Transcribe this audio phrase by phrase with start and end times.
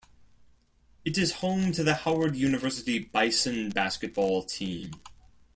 [1.05, 4.93] It is home to the Howard University Bison basketball team.